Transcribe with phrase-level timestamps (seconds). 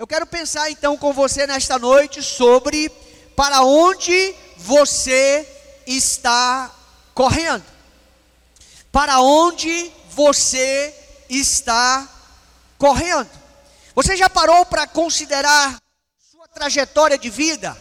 [0.00, 2.88] Eu quero pensar então com você nesta noite sobre
[3.36, 5.46] para onde você
[5.86, 6.74] está
[7.12, 7.62] correndo.
[8.90, 10.94] Para onde você
[11.28, 12.08] está
[12.78, 13.28] correndo.
[13.94, 15.76] Você já parou para considerar
[16.30, 17.76] sua trajetória de vida?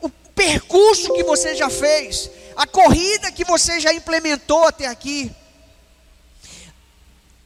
[0.00, 2.28] O percurso que você já fez?
[2.56, 5.30] A corrida que você já implementou até aqui?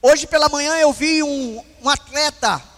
[0.00, 2.77] Hoje pela manhã eu vi um, um atleta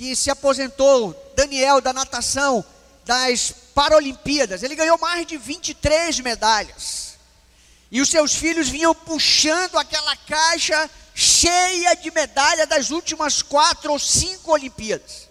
[0.00, 2.64] que se aposentou, Daniel, da natação,
[3.04, 4.62] das Paralimpíadas.
[4.62, 7.18] Ele ganhou mais de 23 medalhas.
[7.90, 13.98] E os seus filhos vinham puxando aquela caixa cheia de medalha das últimas quatro ou
[13.98, 15.28] cinco Olimpíadas.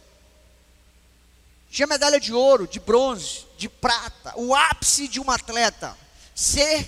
[1.72, 5.98] Tinha medalha de ouro, de bronze, de prata, o ápice de um atleta.
[6.36, 6.88] Ser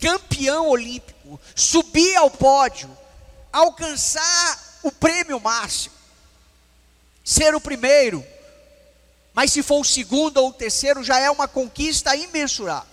[0.00, 2.88] campeão olímpico, subir ao pódio,
[3.52, 5.97] alcançar o prêmio máximo
[7.28, 8.24] ser o primeiro,
[9.34, 12.88] mas se for o segundo ou o terceiro, já é uma conquista imensurável.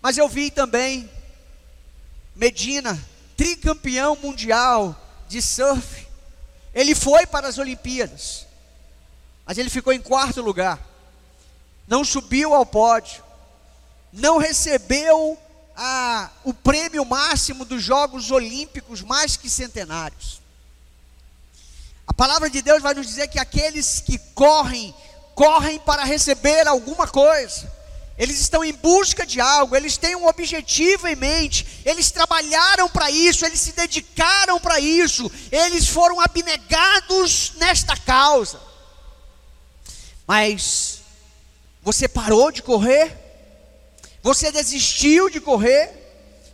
[0.00, 1.08] Mas eu vi também
[2.34, 2.98] Medina,
[3.36, 4.96] tricampeão mundial
[5.28, 6.08] de surf.
[6.72, 8.46] Ele foi para as Olimpíadas,
[9.44, 10.80] mas ele ficou em quarto lugar.
[11.86, 13.22] Não subiu ao pódio,
[14.10, 15.36] não recebeu
[15.76, 20.40] a, o prêmio máximo dos Jogos Olímpicos mais que centenários.
[22.08, 24.94] A palavra de Deus vai nos dizer que aqueles que correm,
[25.34, 27.70] correm para receber alguma coisa.
[28.16, 33.08] Eles estão em busca de algo, eles têm um objetivo em mente, eles trabalharam para
[33.10, 38.58] isso, eles se dedicaram para isso, eles foram abnegados nesta causa.
[40.26, 41.00] Mas
[41.82, 43.16] você parou de correr?
[44.22, 45.94] Você desistiu de correr?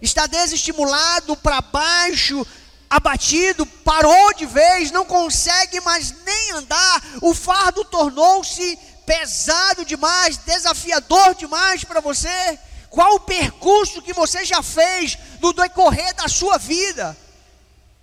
[0.02, 2.46] Está desestimulado para baixo
[2.94, 11.34] abatido, parou de vez, não consegue mais nem andar, o fardo tornou-se pesado demais, desafiador
[11.34, 12.56] demais para você?
[12.88, 17.16] Qual o percurso que você já fez no decorrer da sua vida?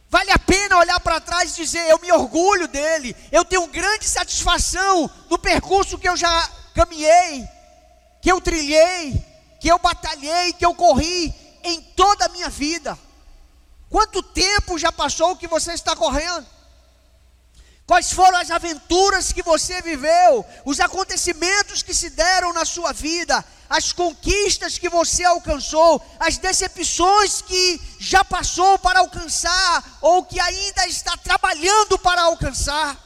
[0.09, 4.05] Vale a pena olhar para trás e dizer: Eu me orgulho dele, eu tenho grande
[4.05, 7.47] satisfação no percurso que eu já caminhei,
[8.21, 9.25] que eu trilhei,
[9.61, 11.33] que eu batalhei, que eu corri
[11.63, 12.99] em toda a minha vida.
[13.91, 16.47] Quanto tempo já passou que você está correndo?
[17.85, 23.44] Quais foram as aventuras que você viveu, os acontecimentos que se deram na sua vida,
[23.69, 30.88] as conquistas que você alcançou, as decepções que já passou para alcançar ou que ainda
[30.88, 32.97] está trabalhando para alcançar,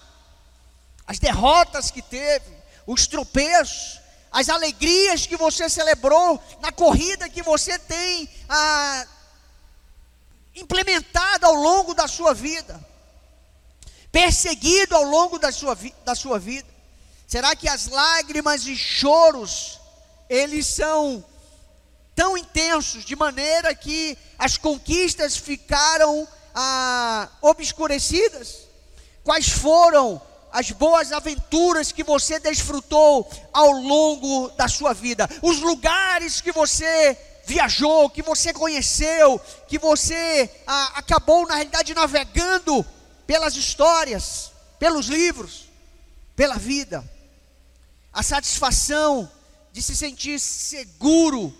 [1.07, 3.99] as derrotas que teve, os tropeços,
[4.31, 9.07] as alegrias que você celebrou na corrida que você tem ah,
[10.55, 12.79] implementado ao longo da sua vida,
[14.11, 16.67] perseguido ao longo da sua, da sua vida?
[17.27, 19.79] Será que as lágrimas e choros,
[20.29, 21.23] eles são
[22.15, 28.59] tão intensos, de maneira que as conquistas ficaram ah, obscurecidas?
[29.23, 35.27] Quais foram as boas aventuras que você desfrutou ao longo da sua vida?
[35.41, 42.85] Os lugares que você viajou, que você conheceu, que você acabou, na realidade, navegando
[43.27, 45.69] pelas histórias, pelos livros,
[46.35, 47.03] pela vida.
[48.11, 49.29] A satisfação
[49.71, 51.55] de se sentir seguro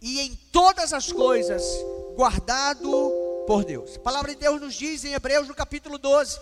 [0.00, 1.62] e em todas as coisas
[2.14, 3.12] guardado
[3.46, 3.96] por Deus.
[3.96, 6.38] A palavra de Deus nos diz em Hebreus no capítulo 12,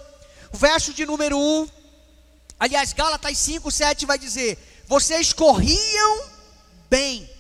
[0.53, 1.69] o verso de número 1,
[2.61, 6.25] aliás, Gálatas 5, 7 vai dizer: Vocês corriam
[6.91, 7.32] bem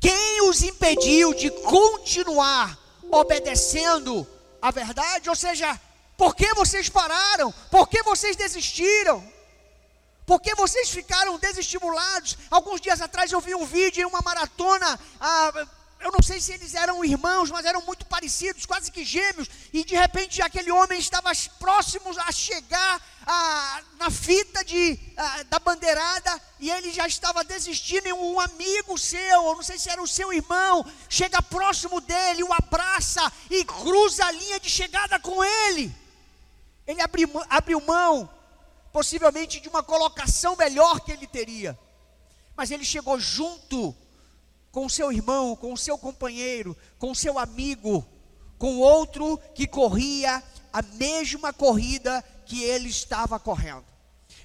[0.00, 2.78] quem os impediu de continuar
[3.10, 4.26] obedecendo
[4.60, 5.28] a verdade?
[5.28, 5.80] Ou seja,
[6.16, 7.52] por que vocês pararam?
[7.70, 9.24] Por que vocês desistiram?
[10.26, 12.36] Por que vocês ficaram desestimulados?
[12.50, 15.00] Alguns dias atrás eu vi um vídeo em uma maratona.
[15.18, 15.66] Ah,
[16.00, 19.84] eu não sei se eles eram irmãos, mas eram muito parecidos, quase que gêmeos, e
[19.84, 26.40] de repente aquele homem estava próximo a chegar a, na fita de, a, da bandeirada,
[26.60, 30.32] e ele já estava desistindo, e um amigo seu, não sei se era o seu
[30.32, 35.92] irmão, chega próximo dele, o abraça e cruza a linha de chegada com ele.
[36.86, 37.00] Ele
[37.50, 38.30] abriu mão,
[38.92, 41.78] possivelmente de uma colocação melhor que ele teria,
[42.56, 43.94] mas ele chegou junto
[44.78, 48.06] com o seu irmão, com o seu companheiro, com o seu amigo,
[48.56, 50.40] com outro que corria
[50.72, 53.84] a mesma corrida que ele estava correndo.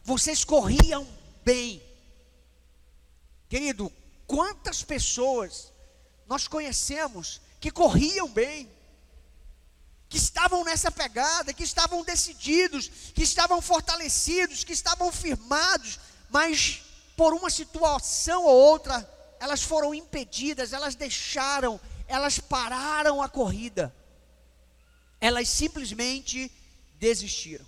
[0.03, 1.07] Vocês corriam
[1.45, 1.83] bem.
[3.47, 3.93] Querido,
[4.25, 5.71] quantas pessoas
[6.25, 8.67] nós conhecemos que corriam bem,
[10.09, 15.99] que estavam nessa pegada, que estavam decididos, que estavam fortalecidos, que estavam firmados,
[16.31, 16.81] mas
[17.15, 19.07] por uma situação ou outra,
[19.43, 23.93] elas foram impedidas, elas deixaram, elas pararam a corrida.
[25.19, 26.49] Elas simplesmente
[26.97, 27.65] desistiram.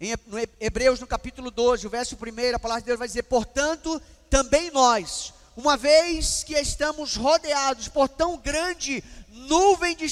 [0.00, 0.12] Em
[0.58, 4.72] Hebreus, no capítulo 12, o verso 1, a palavra de Deus vai dizer: Portanto, também
[4.72, 10.08] nós, uma vez que estamos rodeados por tão grande nuvem de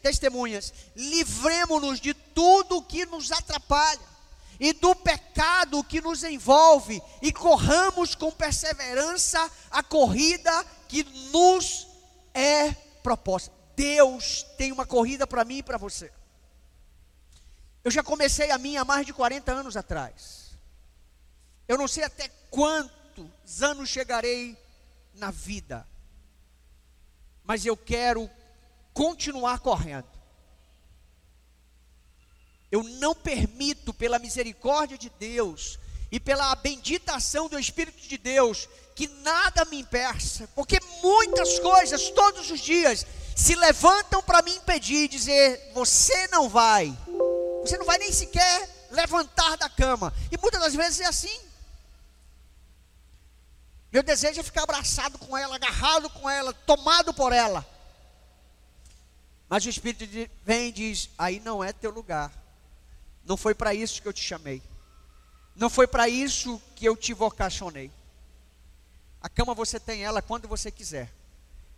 [0.00, 4.13] testemunhas, livremos-nos de tudo que nos atrapalha
[4.58, 11.86] e do pecado que nos envolve e corramos com perseverança a corrida que nos
[12.32, 12.72] é
[13.02, 13.52] proposta.
[13.76, 16.12] Deus tem uma corrida para mim e para você.
[17.82, 20.58] Eu já comecei a minha há mais de 40 anos atrás.
[21.66, 24.56] Eu não sei até quantos anos chegarei
[25.14, 25.86] na vida,
[27.42, 28.30] mas eu quero
[28.92, 30.13] continuar correndo.
[32.74, 35.78] Eu não permito, pela misericórdia de Deus
[36.10, 42.50] e pela benditação do Espírito de Deus, que nada me impeça, porque muitas coisas, todos
[42.50, 43.06] os dias,
[43.36, 46.92] se levantam para me impedir, dizer: você não vai,
[47.60, 50.12] você não vai nem sequer levantar da cama.
[50.32, 51.40] E muitas das vezes é assim.
[53.92, 57.64] Meu desejo é ficar abraçado com ela, agarrado com ela, tomado por ela.
[59.48, 62.42] Mas o Espírito vem e diz: aí não é teu lugar.
[63.24, 64.62] Não foi para isso que eu te chamei.
[65.56, 67.90] Não foi para isso que eu te vocacionei.
[69.20, 71.12] A cama você tem ela quando você quiser.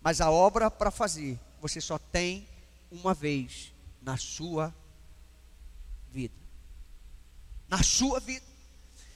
[0.02, 2.48] Mas a obra para fazer, você só tem
[2.90, 3.72] uma vez
[4.02, 4.75] na sua
[6.10, 6.34] vida.
[7.69, 8.44] Na sua vida.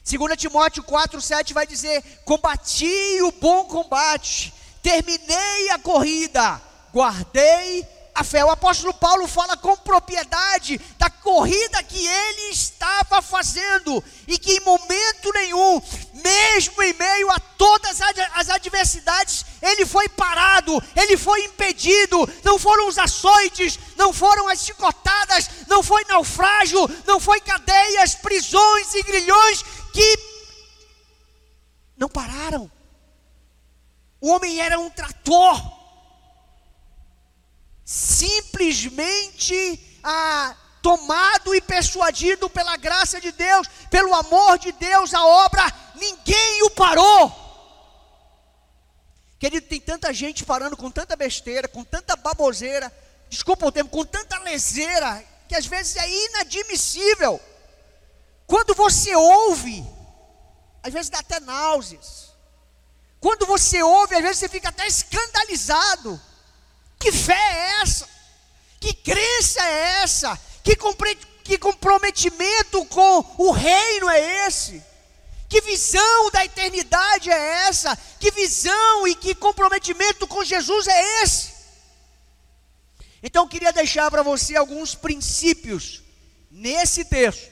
[0.04, 4.52] 2 Timóteo 4, 7 vai dizer: Combati o bom combate,
[4.82, 6.60] terminei a corrida,
[6.92, 8.44] guardei a fé.
[8.44, 14.60] O apóstolo Paulo fala com propriedade da corrida que ele estava fazendo e que em
[14.60, 15.82] momento nenhum,
[16.14, 18.00] mesmo em meio a todas
[18.34, 22.28] as adversidades, ele foi parado, ele foi impedido.
[22.44, 28.94] Não foram os açoites, não foram as chicotadas, não foi naufrágio, não foi cadeias, prisões
[28.94, 29.62] e grilhões
[29.92, 30.18] que
[31.96, 32.70] não pararam.
[34.20, 35.79] O homem era um trator
[37.90, 45.60] simplesmente ah, tomado e persuadido pela graça de Deus, pelo amor de Deus, a obra,
[45.96, 47.34] ninguém o parou.
[49.40, 52.96] Querido, tem tanta gente parando com tanta besteira, com tanta baboseira,
[53.28, 57.40] desculpa o termo, com tanta leseira, que às vezes é inadmissível.
[58.46, 59.84] Quando você ouve,
[60.80, 62.30] às vezes dá até náuseas.
[63.18, 66.29] Quando você ouve, às vezes você fica até escandalizado.
[67.00, 68.06] Que fé é essa?
[68.78, 70.38] Que crença é essa?
[70.62, 70.76] Que,
[71.42, 74.82] que comprometimento com o reino é esse?
[75.48, 77.96] Que visão da eternidade é essa?
[78.20, 81.50] Que visão e que comprometimento com Jesus é esse?
[83.22, 86.02] Então eu queria deixar para você alguns princípios
[86.50, 87.50] nesse texto.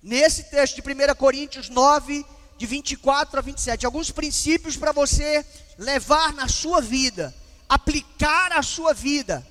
[0.00, 2.24] Nesse texto de 1 Coríntios 9,
[2.56, 3.84] de 24 a 27.
[3.84, 5.44] Alguns princípios para você
[5.76, 7.34] levar na sua vida
[7.70, 9.46] aplicar a sua vida,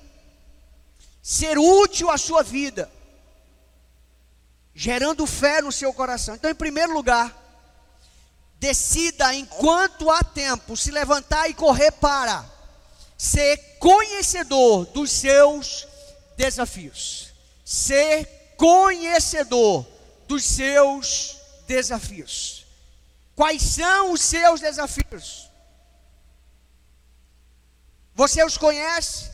[1.23, 2.91] ser útil à sua vida,
[4.75, 6.35] gerando fé no seu coração.
[6.35, 7.33] Então, em primeiro lugar,
[8.59, 12.43] decida enquanto há tempo se levantar e correr para
[13.17, 15.87] ser conhecedor dos seus
[16.35, 17.29] desafios.
[17.63, 18.25] Ser
[18.57, 19.87] conhecedor
[20.27, 22.65] dos seus desafios.
[23.33, 25.48] Quais são os seus desafios?
[28.19, 29.31] Você os conhece?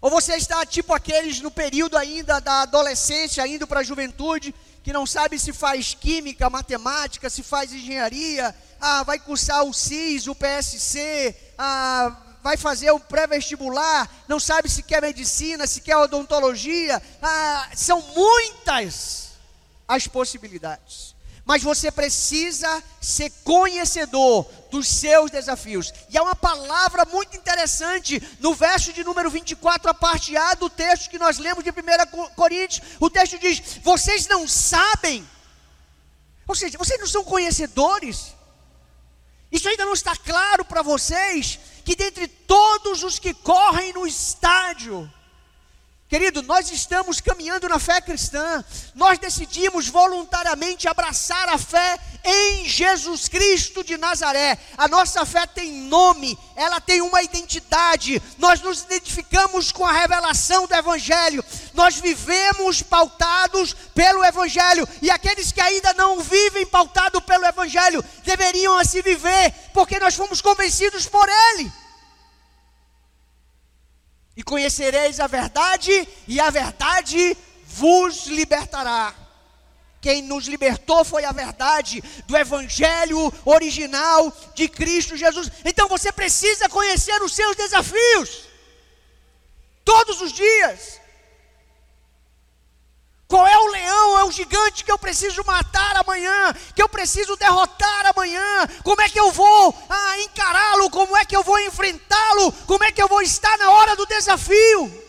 [0.00, 4.92] Ou você está tipo aqueles no período ainda da adolescência, indo para a juventude, que
[4.92, 10.34] não sabe se faz química, matemática, se faz engenharia, ah, vai cursar o CIS, o
[10.36, 17.68] PSC, ah, vai fazer o pré-vestibular, não sabe se quer medicina, se quer odontologia, ah,
[17.74, 19.30] são muitas
[19.88, 21.17] as possibilidades
[21.48, 25.94] mas você precisa ser conhecedor dos seus desafios.
[26.10, 30.68] E há uma palavra muito interessante no verso de número 24, a parte A do
[30.68, 31.74] texto que nós lemos de 1
[32.34, 32.86] Coríntios.
[33.00, 35.26] O texto diz: Vocês não sabem,
[36.46, 38.34] ou seja, vocês não são conhecedores.
[39.50, 45.10] Isso ainda não está claro para vocês que dentre todos os que correm no estádio,
[46.08, 48.64] Querido, nós estamos caminhando na fé cristã.
[48.94, 54.56] Nós decidimos voluntariamente abraçar a fé em Jesus Cristo de Nazaré.
[54.78, 58.22] A nossa fé tem nome, ela tem uma identidade.
[58.38, 61.44] Nós nos identificamos com a revelação do Evangelho.
[61.74, 64.88] Nós vivemos pautados pelo Evangelho.
[65.02, 70.40] E aqueles que ainda não vivem pautados pelo Evangelho deveriam assim viver, porque nós fomos
[70.40, 71.70] convencidos por Ele.
[74.38, 79.12] E conhecereis a verdade, e a verdade vos libertará.
[80.00, 85.50] Quem nos libertou foi a verdade do Evangelho original de Cristo Jesus.
[85.64, 88.44] Então você precisa conhecer os seus desafios,
[89.84, 91.00] todos os dias.
[93.28, 97.36] Qual é o leão, é o gigante que eu preciso matar amanhã, que eu preciso
[97.36, 98.66] derrotar amanhã?
[98.82, 100.88] Como é que eu vou ah, encará-lo?
[100.88, 102.50] Como é que eu vou enfrentá-lo?
[102.66, 105.04] Como é que eu vou estar na hora do desafio?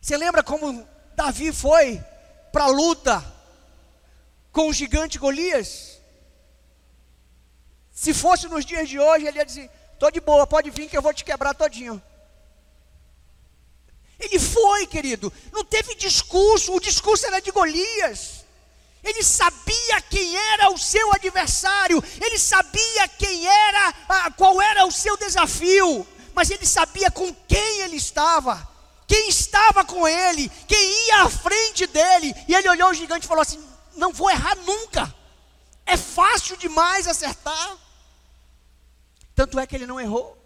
[0.00, 2.00] Você lembra como Davi foi
[2.52, 3.24] para a luta
[4.52, 5.98] com o gigante Golias?
[7.90, 10.96] Se fosse nos dias de hoje, ele ia dizer: Estou de boa, pode vir que
[10.96, 12.00] eu vou te quebrar todinho.
[14.18, 18.44] Ele foi, querido, não teve discurso, o discurso era de Golias.
[19.02, 23.92] Ele sabia quem era o seu adversário, ele sabia quem era,
[24.36, 28.68] qual era o seu desafio, mas ele sabia com quem ele estava
[29.08, 32.34] quem estava com ele, quem ia à frente dele.
[32.46, 33.58] E ele olhou o gigante e falou assim:
[33.96, 35.12] Não vou errar nunca.
[35.86, 37.78] É fácil demais acertar.
[39.34, 40.37] Tanto é que ele não errou.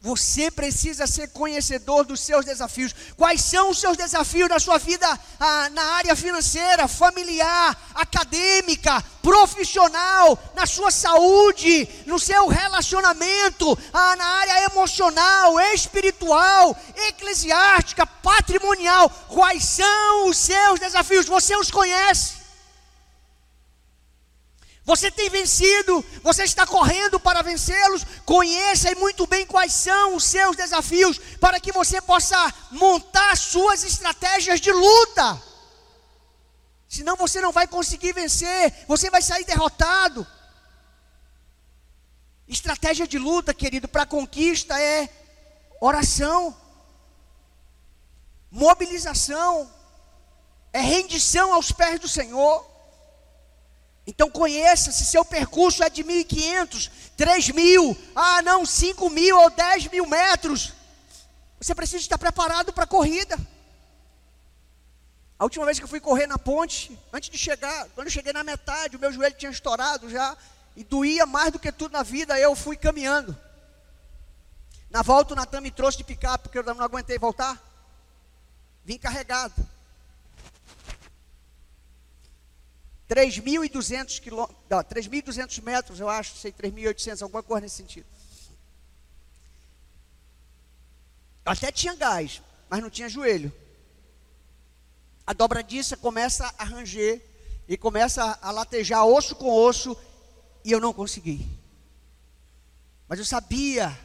[0.00, 2.94] Você precisa ser conhecedor dos seus desafios.
[3.16, 5.06] Quais são os seus desafios na sua vida
[5.40, 14.24] ah, na área financeira, familiar, acadêmica, profissional, na sua saúde, no seu relacionamento, ah, na
[14.24, 16.76] área emocional, espiritual,
[17.08, 19.10] eclesiástica, patrimonial?
[19.28, 21.26] Quais são os seus desafios?
[21.26, 22.37] Você os conhece.
[24.88, 28.06] Você tem vencido, você está correndo para vencê-los.
[28.24, 34.58] Conheça muito bem quais são os seus desafios, para que você possa montar suas estratégias
[34.58, 35.42] de luta.
[36.88, 40.26] Senão você não vai conseguir vencer, você vai sair derrotado.
[42.48, 45.06] Estratégia de luta, querido, para conquista é
[45.82, 46.56] oração,
[48.50, 49.70] mobilização,
[50.72, 52.77] é rendição aos pés do Senhor.
[54.08, 60.06] Então conheça se seu percurso é de 1.500, 3.000, ah não, 5.000 ou 10 mil
[60.06, 60.72] metros.
[61.60, 63.38] Você precisa estar preparado para a corrida.
[65.38, 68.32] A última vez que eu fui correr na ponte, antes de chegar, quando eu cheguei
[68.32, 70.34] na metade, o meu joelho tinha estourado já,
[70.74, 73.36] e doía mais do que tudo na vida, eu fui caminhando.
[74.88, 77.62] Na volta o Natan me trouxe de picape, porque eu não aguentei voltar.
[78.86, 79.54] Vim carregado.
[83.08, 88.06] 3.200 quilômetros, 3.200 metros, eu acho, sei, 3.800, alguma coisa nesse sentido.
[91.44, 93.50] Até tinha gás, mas não tinha joelho.
[95.26, 97.22] A dobradiça começa a ranger
[97.66, 99.96] e começa a latejar osso com osso
[100.62, 101.48] e eu não consegui.
[103.08, 103.98] Mas eu sabia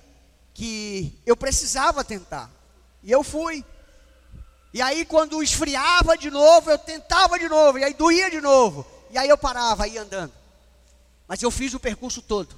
[0.54, 2.50] que eu precisava tentar.
[3.02, 3.66] E eu fui.
[4.74, 8.93] E aí quando esfriava de novo, eu tentava de novo, e aí doía de novo.
[9.14, 10.34] E aí eu parava, ia andando.
[11.28, 12.58] Mas eu fiz o percurso todo.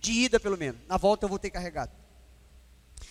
[0.00, 0.80] De ida, pelo menos.
[0.88, 1.92] Na volta eu voltei carregado.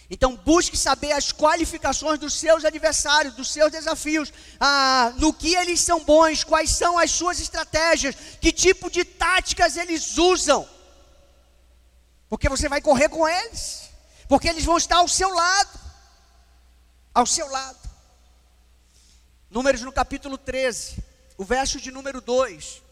[0.10, 5.80] Então busque saber as qualificações dos seus adversários, dos seus desafios, ah, no que eles
[5.80, 10.68] são bons, quais são as suas estratégias, que tipo de táticas eles usam.
[12.28, 13.92] Porque você vai correr com eles,
[14.28, 15.80] porque eles vão estar ao seu lado.
[17.14, 17.89] Ao seu lado.
[19.52, 21.04] Números no capítulo 13,
[21.36, 22.84] o verso de número 2.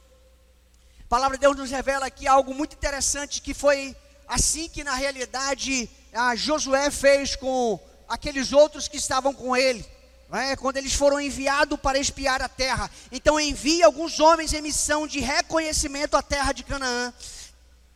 [1.02, 3.96] A palavra de Deus nos revela aqui algo muito interessante que foi
[4.28, 5.88] assim que na realidade
[6.36, 9.86] Josué fez com aqueles outros que estavam com ele.
[10.34, 15.06] É, quando eles foram enviados para espiar a terra, então envia alguns homens em missão
[15.06, 17.14] de reconhecimento à terra de Canaã,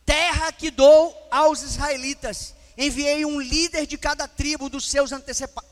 [0.06, 2.54] terra que dou aos israelitas.
[2.78, 5.10] Enviei um líder de cada tribo dos seus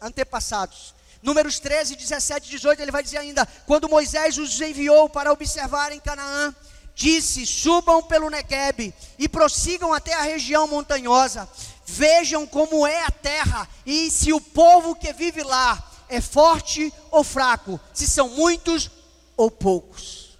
[0.03, 0.93] antepassados.
[1.23, 5.93] Números 13, 17 e 18, ele vai dizer ainda: Quando Moisés os enviou para observar
[5.93, 6.55] em Canaã,
[6.95, 11.49] disse: Subam pelo Nequeb e prossigam até a região montanhosa.
[11.85, 17.23] Vejam como é a terra e se o povo que vive lá é forte ou
[17.23, 18.91] fraco, se são muitos
[19.37, 20.39] ou poucos.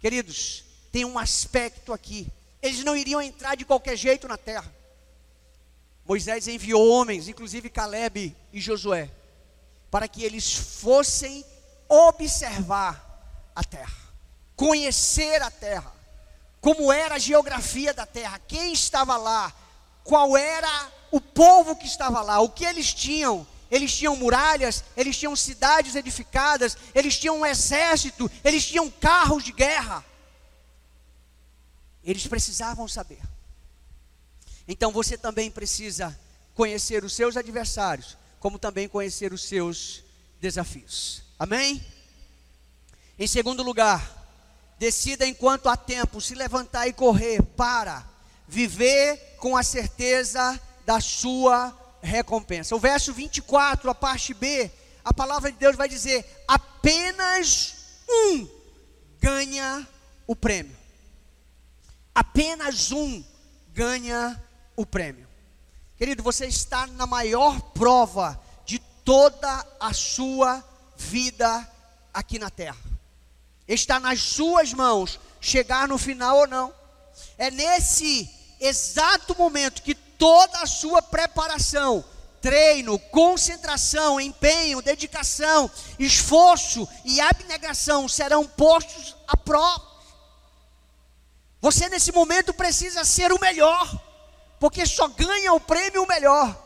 [0.00, 2.26] Queridos, tem um aspecto aqui.
[2.60, 4.74] Eles não iriam entrar de qualquer jeito na terra.
[6.04, 9.10] Moisés enviou homens, inclusive Caleb e Josué
[9.96, 11.42] para que eles fossem
[11.88, 13.96] observar a terra,
[14.54, 15.90] conhecer a terra,
[16.60, 19.50] como era a geografia da terra, quem estava lá,
[20.04, 23.46] qual era o povo que estava lá, o que eles tinham.
[23.70, 29.52] Eles tinham muralhas, eles tinham cidades edificadas, eles tinham um exército, eles tinham carros de
[29.52, 30.04] guerra.
[32.04, 33.22] Eles precisavam saber.
[34.68, 36.14] Então você também precisa
[36.54, 40.02] conhecer os seus adversários, como também conhecer os seus
[40.40, 41.22] desafios.
[41.38, 41.84] Amém?
[43.18, 44.16] Em segundo lugar,
[44.78, 48.06] decida enquanto há tempo se levantar e correr para
[48.46, 52.76] viver com a certeza da sua recompensa.
[52.76, 54.70] O verso 24, a parte B,
[55.04, 57.74] a palavra de Deus vai dizer: apenas
[58.08, 58.48] um
[59.20, 59.86] ganha
[60.26, 60.76] o prêmio.
[62.14, 63.24] Apenas um
[63.72, 64.40] ganha
[64.74, 65.25] o prêmio.
[65.96, 70.62] Querido, você está na maior prova de toda a sua
[70.94, 71.66] vida
[72.12, 72.76] aqui na terra.
[73.66, 76.74] Está nas suas mãos chegar no final ou não.
[77.38, 78.28] É nesse
[78.60, 82.04] exato momento que toda a sua preparação,
[82.42, 89.96] treino, concentração, empenho, dedicação, esforço e abnegação serão postos à prova.
[91.60, 94.05] Você nesse momento precisa ser o melhor,
[94.58, 96.64] porque só ganha o prêmio o melhor.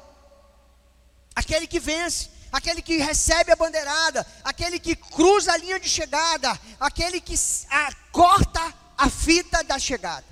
[1.35, 6.59] Aquele que vence, aquele que recebe a bandeirada, aquele que cruza a linha de chegada,
[6.79, 7.35] aquele que
[7.71, 10.27] a, corta a fita da chegada.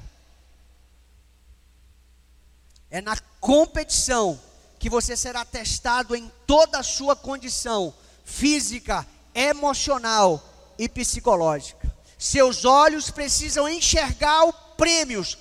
[2.91, 4.41] É na competição
[4.79, 10.43] que você será testado em toda a sua condição física, emocional
[10.79, 11.95] e psicológica.
[12.19, 15.39] Seus olhos precisam enxergar os prêmios,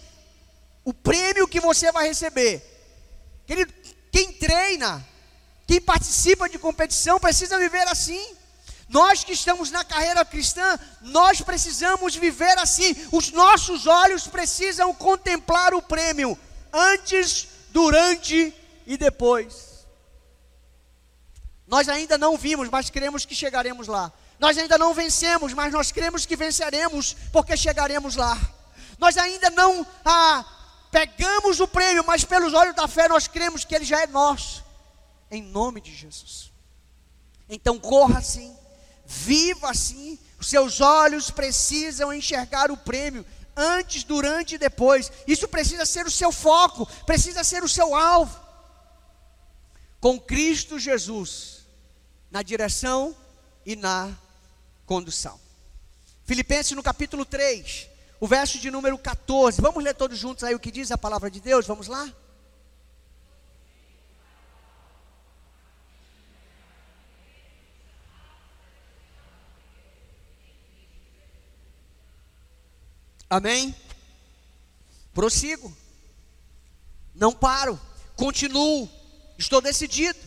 [0.87, 2.63] o prêmio que você vai receber.
[3.45, 3.73] Querido,
[4.09, 5.05] quem treina,
[5.67, 8.25] quem participa de competição precisa viver assim.
[8.87, 12.95] Nós que estamos na carreira cristã, nós precisamos viver assim.
[13.11, 16.39] Os nossos olhos precisam contemplar o prêmio
[16.71, 19.85] antes, durante e depois.
[21.67, 24.09] Nós ainda não vimos, mas cremos que chegaremos lá.
[24.39, 28.39] Nós ainda não vencemos, mas nós cremos que venceremos, porque chegaremos lá.
[28.97, 30.45] Nós ainda não ah,
[30.97, 34.65] pegamos o prêmio, mas pelos olhos da fé nós cremos que ele já é nosso.
[35.29, 36.51] Em nome de Jesus.
[37.47, 38.55] Então corra assim,
[39.05, 40.17] viva assim.
[40.39, 43.23] Os seus olhos precisam enxergar o prêmio
[43.55, 45.11] antes, durante e depois.
[45.27, 48.39] Isso precisa ser o seu foco, precisa ser o seu alvo.
[49.99, 51.67] Com Cristo Jesus
[52.31, 53.15] na direção
[53.63, 54.17] e na
[54.85, 55.39] condução.
[56.25, 57.87] Filipenses no capítulo 3,
[58.19, 59.61] o verso de número 14.
[59.61, 61.67] Vamos ler todos juntos aí o que diz a palavra de Deus?
[61.67, 62.11] Vamos lá?
[73.29, 73.75] Amém?
[75.13, 75.75] Prossigo.
[77.13, 77.79] Não paro.
[78.15, 78.89] Continuo.
[79.37, 80.17] Estou decidido.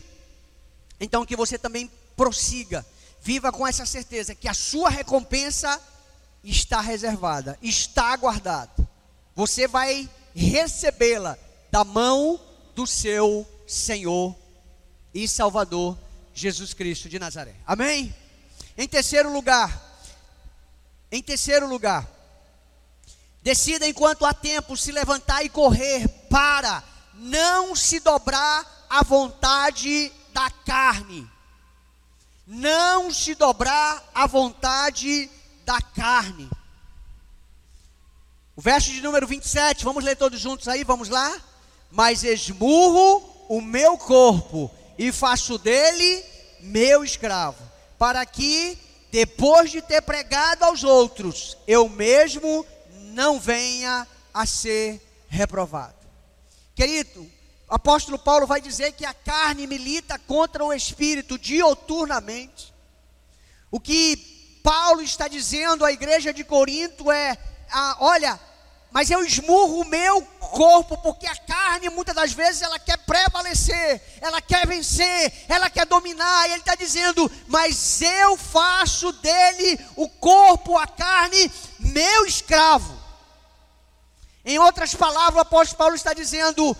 [0.99, 2.85] Então que você também prossiga.
[3.19, 5.79] Viva com essa certeza que a sua recompensa
[6.43, 8.71] está reservada, está guardada.
[9.35, 11.37] Você vai recebê-la
[11.71, 12.39] da mão
[12.75, 14.35] do seu Senhor
[15.13, 15.97] e Salvador
[16.33, 17.55] Jesus Cristo de Nazaré.
[17.65, 18.13] Amém?
[18.77, 19.99] Em terceiro lugar,
[21.11, 22.07] em terceiro lugar,
[23.41, 26.83] Decida enquanto há tempo se levantar e correr para
[27.15, 31.27] não se dobrar à vontade da carne.
[32.45, 35.31] Não se dobrar à vontade da
[35.95, 36.49] carne.
[38.55, 41.35] O verso de número 27, vamos ler todos juntos aí, vamos lá?
[41.89, 46.23] Mas esmurro o meu corpo e faço dele
[46.61, 47.57] meu escravo,
[47.97, 48.77] para que,
[49.11, 52.65] depois de ter pregado aos outros, eu mesmo
[53.13, 55.95] não venha a ser reprovado.
[56.75, 57.29] Querido,
[57.67, 62.73] apóstolo Paulo vai dizer que a carne milita contra o espírito dioturnamente.
[63.71, 64.30] O que
[64.63, 67.37] Paulo está dizendo à igreja de Corinto é:
[67.71, 68.39] ah, olha,
[68.91, 74.01] mas eu esmurro o meu corpo, porque a carne muitas das vezes ela quer prevalecer,
[74.19, 80.09] ela quer vencer, ela quer dominar, e ele está dizendo, mas eu faço dele o
[80.09, 82.99] corpo, a carne, meu escravo.
[84.43, 86.75] Em outras palavras, o apóstolo Paulo está dizendo: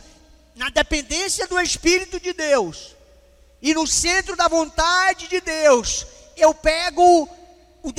[0.56, 2.96] na dependência do Espírito de Deus
[3.62, 7.30] e no centro da vontade de Deus, eu pego
[7.84, 7.91] o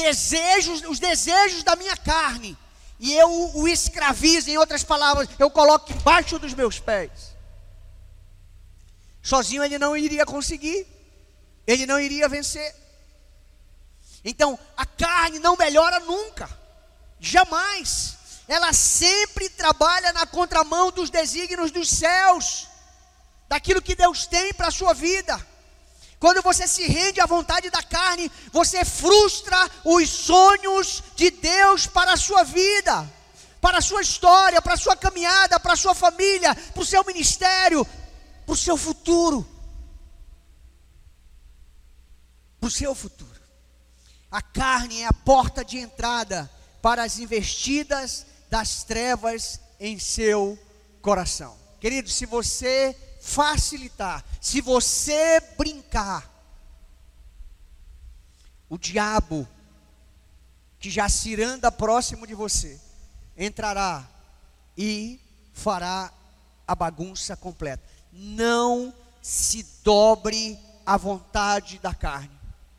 [0.88, 2.56] os desejos da minha carne
[3.02, 7.34] e eu o escravizo, em outras palavras, eu coloco embaixo dos meus pés.
[9.20, 10.86] Sozinho ele não iria conseguir,
[11.66, 12.72] ele não iria vencer.
[14.24, 16.48] Então, a carne não melhora nunca,
[17.18, 18.18] jamais.
[18.46, 22.68] Ela sempre trabalha na contramão dos desígnios dos céus,
[23.48, 25.44] daquilo que Deus tem para a sua vida.
[26.22, 32.12] Quando você se rende à vontade da carne, você frustra os sonhos de Deus para
[32.12, 33.10] a sua vida,
[33.60, 37.04] para a sua história, para a sua caminhada, para a sua família, para o seu
[37.04, 37.84] ministério,
[38.46, 39.44] para o seu futuro.
[42.60, 43.42] Para o seu futuro.
[44.30, 46.48] A carne é a porta de entrada
[46.80, 50.56] para as investidas das trevas em seu
[51.00, 51.58] coração.
[51.80, 56.28] Querido, se você facilitar, se você brincar,
[58.68, 59.46] o diabo
[60.80, 62.80] que já se anda próximo de você
[63.36, 64.04] entrará
[64.76, 65.20] e
[65.52, 66.12] fará
[66.66, 67.88] a bagunça completa.
[68.12, 72.30] Não se dobre à vontade da carne.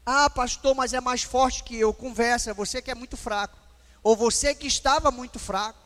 [0.05, 1.93] Ah, pastor, mas é mais forte que eu.
[1.93, 3.57] Conversa, você que é muito fraco.
[4.03, 5.79] Ou você que estava muito fraco.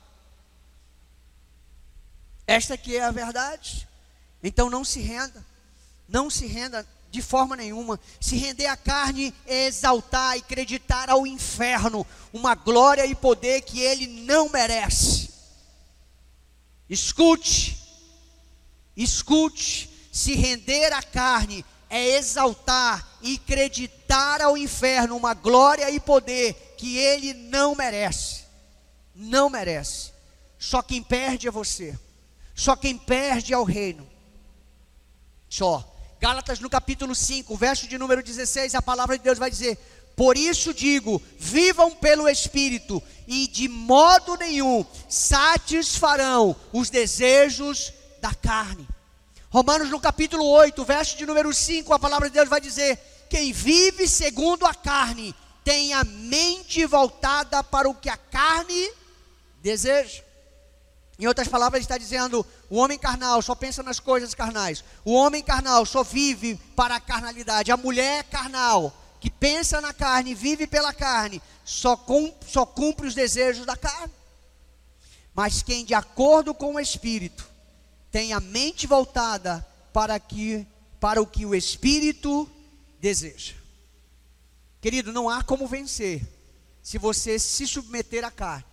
[2.48, 3.87] Esta aqui é a verdade.
[4.48, 5.46] Então não se renda.
[6.08, 8.00] Não se renda de forma nenhuma.
[8.20, 13.82] Se render à carne é exaltar e acreditar ao inferno uma glória e poder que
[13.82, 15.30] ele não merece.
[16.90, 17.78] Escute.
[18.96, 19.90] Escute.
[20.14, 26.98] Se render à carne é exaltar e acreditar ao inferno uma glória e poder que
[26.98, 28.46] ele não merece.
[29.14, 30.14] Não merece.
[30.58, 32.00] Só quem perde é você.
[32.56, 34.17] Só quem perde é o reino.
[35.58, 35.84] Só.
[36.20, 39.76] Gálatas no capítulo 5, verso de número 16, a palavra de Deus vai dizer:
[40.15, 47.91] Por isso digo, vivam pelo Espírito, e de modo nenhum satisfarão os desejos
[48.22, 48.88] da carne.
[49.50, 53.52] Romanos no capítulo 8, verso de número 5, a palavra de Deus vai dizer: Quem
[53.52, 58.91] vive segundo a carne tem a mente voltada para o que a carne
[59.63, 60.22] deseja.
[61.20, 64.84] Em outras palavras, está dizendo: o homem carnal só pensa nas coisas carnais.
[65.06, 67.72] O homem carnal só vive para a carnalidade.
[67.72, 73.16] A mulher carnal, que pensa na carne, vive pela carne, só, cum, só cumpre os
[73.16, 74.14] desejos da carne.
[75.34, 77.48] Mas quem, de acordo com o Espírito,
[78.12, 80.68] tem a mente voltada para, que,
[81.00, 82.50] para o que o Espírito
[83.00, 83.54] deseja.
[84.82, 86.22] Querido, não há como vencer
[86.84, 88.66] se você se submeter à carne.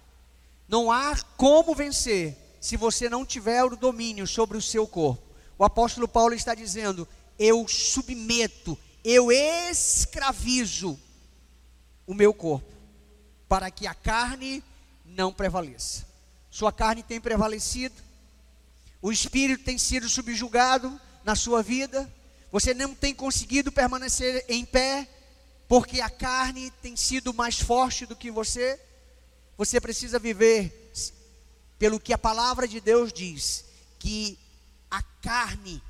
[0.66, 5.22] Não há como vencer se você não tiver o domínio sobre o seu corpo.
[5.58, 7.06] O apóstolo Paulo está dizendo:
[7.38, 10.98] Eu submeto, eu escravizo
[12.06, 12.72] o meu corpo,
[13.46, 14.64] para que a carne
[15.04, 16.06] não prevaleça.
[16.50, 17.96] Sua carne tem prevalecido,
[19.02, 22.10] o espírito tem sido subjugado na sua vida,
[22.50, 25.06] você não tem conseguido permanecer em pé,
[25.68, 28.80] porque a carne tem sido mais forte do que você.
[29.58, 30.83] Você precisa viver
[31.78, 33.64] pelo que a palavra de Deus diz,
[33.98, 34.38] que
[34.90, 35.82] a carne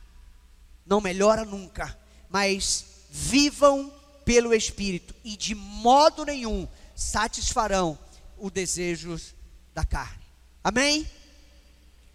[0.87, 3.93] não melhora nunca, mas vivam
[4.25, 7.99] pelo Espírito e de modo nenhum satisfarão
[8.39, 9.35] os desejos
[9.75, 10.25] da carne.
[10.63, 11.09] Amém?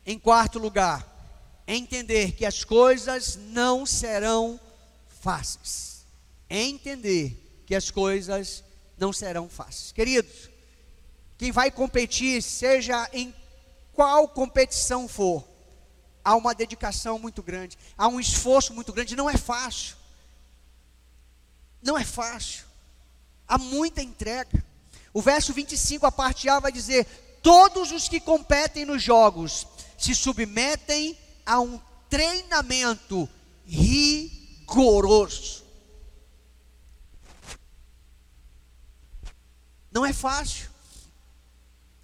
[0.05, 1.05] Em quarto lugar,
[1.67, 4.59] entender que as coisas não serão
[5.21, 6.05] fáceis.
[6.49, 8.63] Entender que as coisas
[8.97, 9.91] não serão fáceis.
[9.91, 10.49] Queridos,
[11.37, 13.33] quem vai competir, seja em
[13.99, 15.45] qual competição for,
[16.23, 19.97] há uma dedicação muito grande, há um esforço muito grande, não é fácil.
[21.81, 22.63] Não é fácil.
[23.45, 24.65] Há muita entrega.
[25.13, 27.05] O verso 25, a parte A, vai dizer:
[27.43, 31.77] Todos os que competem nos jogos se submetem a um
[32.09, 33.27] treinamento
[33.65, 35.65] rigoroso.
[39.91, 40.69] Não é fácil,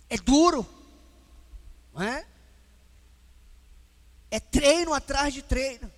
[0.10, 0.75] é duro,
[2.04, 2.26] é?
[4.32, 5.92] É treino atrás de treino.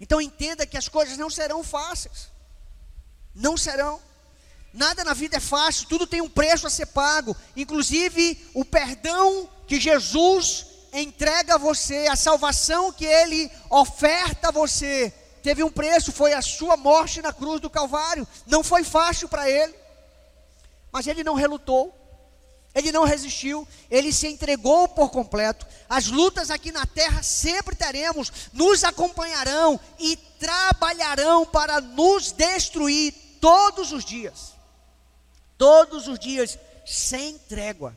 [0.00, 2.28] Então entenda que as coisas não serão fáceis,
[3.34, 4.00] não serão.
[4.72, 9.48] Nada na vida é fácil, tudo tem um preço a ser pago, inclusive o perdão
[9.66, 16.12] que Jesus entrega a você, a salvação que Ele oferta a você, teve um preço,
[16.12, 18.26] foi a sua morte na cruz do Calvário.
[18.46, 19.74] Não foi fácil para Ele,
[20.90, 21.94] mas Ele não relutou,
[22.74, 25.66] Ele não resistiu, Ele se entregou por completo.
[25.88, 33.92] As lutas aqui na terra sempre teremos, nos acompanharão e trabalharão para nos destruir todos
[33.92, 34.52] os dias.
[35.58, 37.96] Todos os dias, sem trégua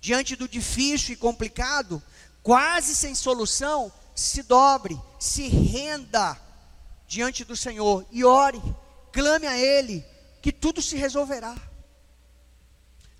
[0.00, 2.02] diante do difícil e complicado,
[2.42, 6.36] quase sem solução, se dobre, se renda
[7.06, 8.62] diante do Senhor e ore,
[9.12, 10.04] clame a Ele.
[10.40, 11.56] que tudo se resolverá.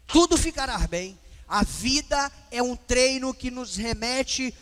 [0.08, 1.18] Tudo ficará bem.
[1.46, 4.52] A vida é um treino que nos remete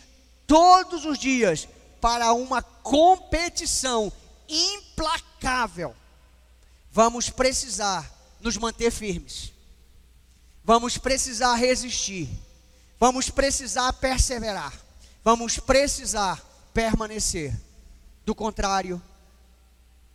[0.45, 1.67] todos os dias
[1.99, 4.11] para uma competição
[4.47, 5.95] implacável.
[6.91, 9.51] Vamos precisar nos manter firmes.
[10.63, 12.29] Vamos precisar resistir.
[12.99, 14.73] Vamos precisar perseverar.
[15.23, 16.41] Vamos precisar
[16.73, 17.57] permanecer.
[18.25, 19.01] Do contrário,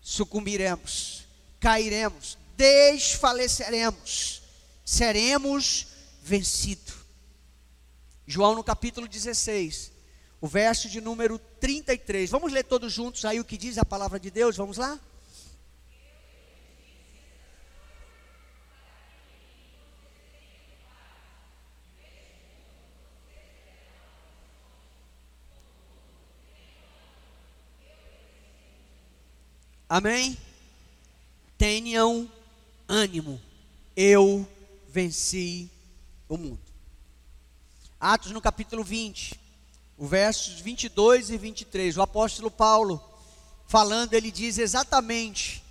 [0.00, 1.24] sucumbiremos,
[1.58, 4.41] cairemos, desfaleceremos,
[4.84, 5.86] seremos
[6.22, 6.94] vencidos.
[8.26, 9.92] João no capítulo 16,
[10.40, 12.30] o verso de número 33.
[12.30, 14.56] Vamos ler todos juntos aí o que diz a palavra de Deus?
[14.56, 14.98] Vamos lá?
[29.88, 30.38] Amém?
[31.58, 32.26] Tenham
[32.88, 33.38] ânimo,
[33.94, 34.48] eu
[34.92, 35.70] venci
[36.28, 36.60] o mundo.
[37.98, 39.40] Atos no capítulo 20,
[39.96, 43.02] o versos 22 e 23, o apóstolo Paulo,
[43.66, 45.64] falando, ele diz exatamente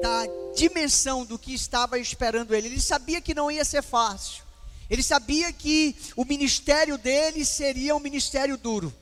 [0.00, 0.24] da
[0.56, 2.68] dimensão do que estava esperando ele.
[2.68, 4.42] Ele sabia que não ia ser fácil.
[4.88, 8.92] Ele sabia que o ministério dele seria um ministério duro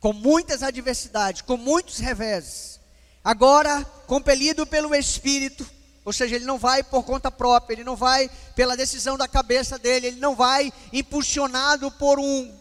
[0.00, 2.80] com muitas adversidades, com muitos reveses.
[3.22, 5.64] Agora, compelido pelo Espírito,
[6.04, 9.78] ou seja, ele não vai por conta própria, ele não vai pela decisão da cabeça
[9.78, 12.58] dele, ele não vai impulsionado por um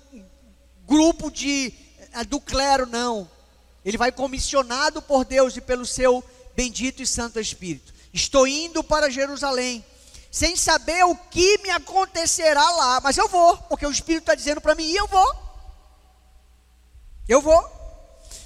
[0.86, 1.74] grupo de
[2.14, 3.30] eh, do clero, não.
[3.86, 6.24] Ele vai comissionado por Deus e pelo seu
[6.56, 7.94] bendito e santo Espírito.
[8.14, 9.86] Estou indo para Jerusalém,
[10.30, 14.60] sem saber o que me acontecerá lá, mas eu vou, porque o Espírito está dizendo
[14.60, 15.36] para mim, e eu vou.
[17.28, 17.80] Eu vou.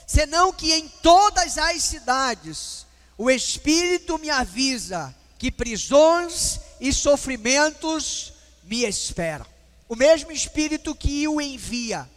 [0.05, 2.82] Senão que em todas as cidades
[3.17, 9.45] o Espírito me avisa que prisões e sofrimentos me esperam.
[9.87, 12.09] O mesmo Espírito que o envia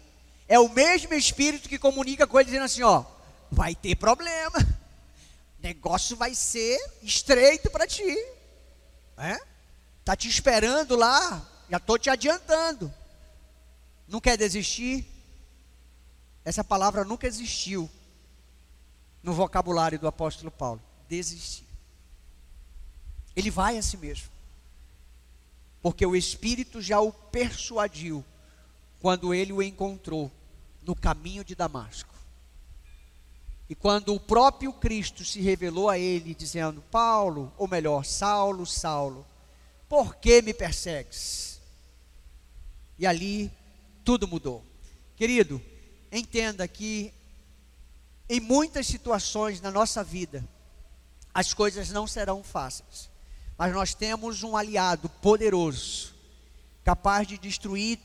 [0.49, 3.05] é o mesmo Espírito que comunica com ele dizendo assim: ó,
[3.51, 4.59] vai ter problema,
[5.59, 8.17] negócio vai ser estreito para ti,
[9.19, 9.39] é?
[10.05, 12.93] Tá te esperando lá, já estou te adiantando.
[14.07, 15.05] Não quer desistir?
[16.45, 17.91] Essa palavra nunca existiu
[19.21, 20.81] no vocabulário do apóstolo Paulo.
[21.09, 21.67] Desistir.
[23.35, 24.29] Ele vai a si mesmo.
[25.83, 28.25] Porque o Espírito já o persuadiu
[29.01, 30.33] quando ele o encontrou
[30.83, 32.15] no caminho de Damasco.
[33.69, 39.27] E quando o próprio Cristo se revelou a ele, dizendo: Paulo, ou melhor, Saulo, Saulo,
[39.89, 41.61] por que me persegues?
[42.99, 43.51] E ali
[44.05, 44.65] tudo mudou.
[45.17, 45.61] Querido,
[46.13, 47.13] entenda que
[48.29, 50.45] em muitas situações na nossa vida,
[51.37, 53.11] as coisas não serão fáceis,
[53.59, 56.15] mas nós temos um aliado poderoso,
[56.83, 57.99] capaz de destruir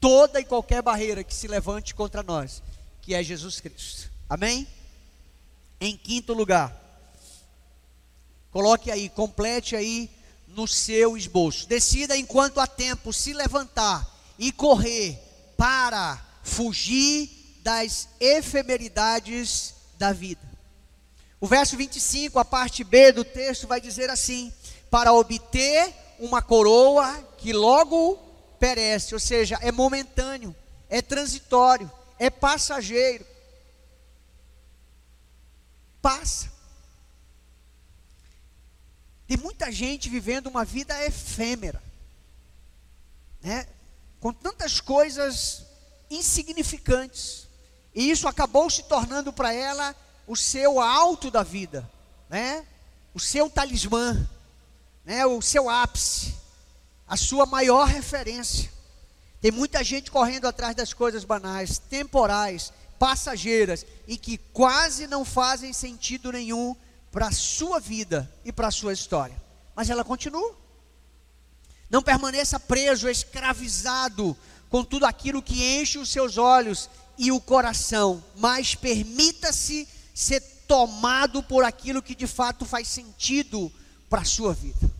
[0.00, 2.62] toda e qualquer barreira que se levante contra nós,
[3.02, 4.08] que é Jesus Cristo.
[4.30, 4.68] Amém?
[5.80, 6.80] Em quinto lugar,
[8.52, 10.08] coloque aí, complete aí
[10.46, 11.66] no seu esboço.
[11.66, 15.18] Decida enquanto há tempo se levantar e correr
[15.56, 20.55] para fugir das efemeridades da vida.
[21.46, 24.52] O verso 25, a parte B do texto, vai dizer assim:
[24.90, 28.16] para obter uma coroa que logo
[28.58, 30.52] perece, ou seja, é momentâneo,
[30.90, 33.24] é transitório, é passageiro.
[36.02, 36.50] Passa.
[39.28, 41.80] Tem muita gente vivendo uma vida efêmera,
[43.40, 43.68] né?
[44.18, 45.64] com tantas coisas
[46.10, 47.46] insignificantes.
[47.94, 49.94] E isso acabou se tornando para ela
[50.26, 51.88] o seu alto da vida,
[52.28, 52.64] né?
[53.14, 54.28] O seu talismã,
[55.04, 55.24] né?
[55.26, 56.34] O seu ápice,
[57.06, 58.70] a sua maior referência.
[59.40, 65.72] Tem muita gente correndo atrás das coisas banais, temporais, passageiras e que quase não fazem
[65.72, 66.74] sentido nenhum
[67.12, 69.40] para a sua vida e para a sua história.
[69.74, 70.56] Mas ela continua.
[71.88, 74.36] Não permaneça preso, escravizado
[74.68, 81.42] com tudo aquilo que enche os seus olhos e o coração, mas permita-se ser tomado
[81.42, 83.70] por aquilo que de fato faz sentido
[84.08, 84.90] para a sua vida,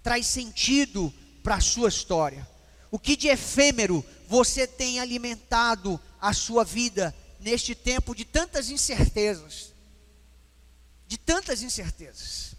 [0.00, 2.48] traz sentido para a sua história.
[2.88, 9.72] O que de efêmero você tem alimentado a sua vida neste tempo de tantas incertezas?
[11.08, 12.54] De tantas incertezas.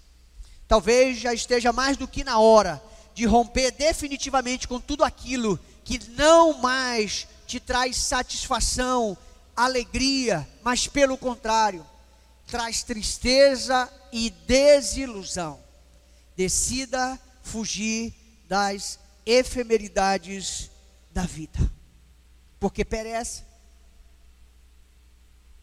[0.68, 2.84] Talvez já esteja mais do que na hora
[3.16, 9.18] de romper definitivamente com tudo aquilo que não mais te traz satisfação,
[9.56, 11.86] alegria, mas pelo contrário,
[12.48, 15.60] traz tristeza e desilusão.
[16.36, 18.14] Decida fugir
[18.48, 20.70] das efemeridades
[21.12, 21.60] da vida,
[22.60, 23.44] porque perece.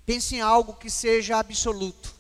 [0.07, 2.15] Pense em algo que seja absoluto,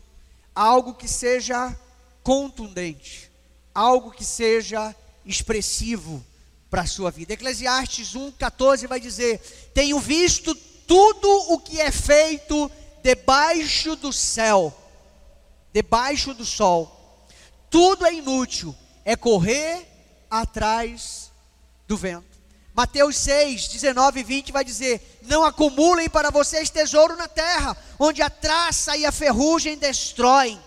[0.54, 1.76] algo que seja
[2.22, 3.30] contundente,
[3.74, 6.24] algo que seja expressivo
[6.68, 7.32] para a sua vida.
[7.32, 9.38] Eclesiastes 1,14 vai dizer:
[9.74, 10.54] Tenho visto
[10.90, 12.68] tudo o que é feito
[13.00, 14.76] debaixo do céu,
[15.72, 17.24] debaixo do sol.
[17.70, 18.74] Tudo é inútil,
[19.04, 19.86] é correr
[20.28, 21.30] atrás
[21.86, 22.26] do vento.
[22.74, 28.20] Mateus 6, 19 e 20 vai dizer: Não acumulem para vocês tesouro na terra, onde
[28.20, 30.58] a traça e a ferrugem destroem,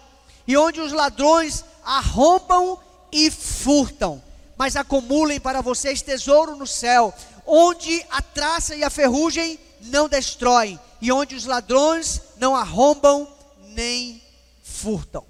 [0.48, 2.80] e onde os ladrões arrombam
[3.12, 4.24] e furtam.
[4.56, 7.14] Mas acumulem para vocês tesouro no céu,
[7.46, 13.28] onde a traça e a ferrugem não destroem, e onde os ladrões não arrombam
[13.69, 14.22] nem
[14.63, 15.26] furtam.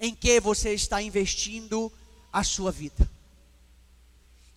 [0.00, 1.92] Em que você está investindo
[2.32, 3.08] a sua vida?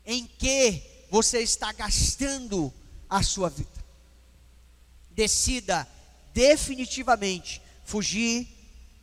[0.05, 2.73] Em que você está gastando
[3.09, 3.69] a sua vida?
[5.11, 5.87] Decida
[6.33, 8.47] definitivamente fugir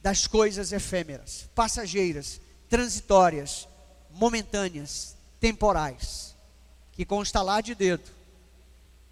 [0.02, 3.68] das coisas efêmeras, passageiras, transitórias,
[4.10, 6.34] momentâneas, temporais,
[6.92, 8.21] que com estalar de dedo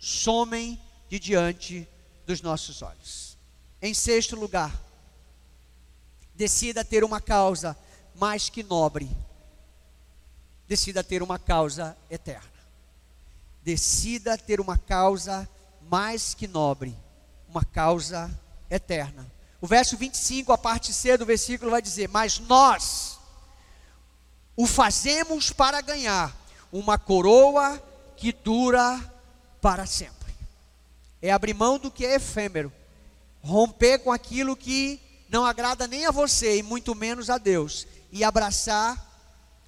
[0.00, 1.86] somem de diante
[2.26, 3.36] dos nossos olhos.
[3.82, 4.74] Em sexto lugar,
[6.34, 7.76] decida ter uma causa
[8.14, 9.10] mais que nobre,
[10.66, 12.48] decida ter uma causa eterna.
[13.62, 15.48] Decida ter uma causa
[15.82, 16.96] mais que nobre,
[17.46, 18.30] uma causa
[18.70, 19.30] eterna.
[19.60, 23.18] O verso 25, a parte C do versículo vai dizer: Mas nós
[24.56, 26.34] o fazemos para ganhar
[26.72, 27.82] uma coroa
[28.16, 28.98] que dura
[29.60, 30.34] para sempre.
[31.20, 32.72] É abrir mão do que é efêmero,
[33.42, 38.24] romper com aquilo que não agrada nem a você e muito menos a Deus, e
[38.24, 39.06] abraçar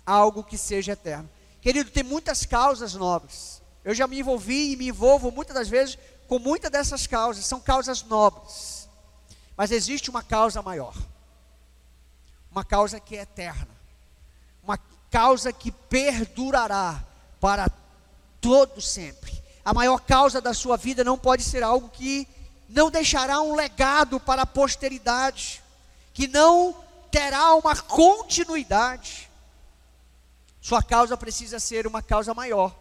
[0.05, 1.31] algo que seja eterno.
[1.61, 3.63] Querido, tem muitas causas nobres.
[3.85, 7.61] Eu já me envolvi e me envolvo muitas das vezes com muitas dessas causas, são
[7.61, 8.89] causas nobres.
[9.57, 10.97] Mas existe uma causa maior.
[12.51, 13.69] Uma causa que é eterna.
[14.63, 14.79] Uma
[15.11, 17.05] causa que perdurará
[17.39, 17.71] para
[18.41, 19.42] todo sempre.
[19.65, 22.27] A maior causa da sua vida não pode ser algo que
[22.69, 25.63] não deixará um legado para a posteridade,
[26.13, 26.75] que não
[27.11, 29.31] terá uma continuidade.
[30.61, 32.75] Sua causa precisa ser uma causa maior,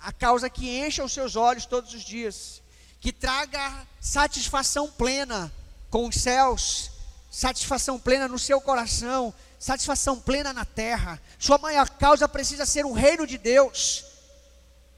[0.00, 2.62] a causa que encha os seus olhos todos os dias,
[3.00, 5.52] que traga satisfação plena
[5.90, 6.90] com os céus,
[7.30, 11.20] satisfação plena no seu coração, satisfação plena na terra.
[11.38, 14.04] Sua maior causa precisa ser o reino de Deus.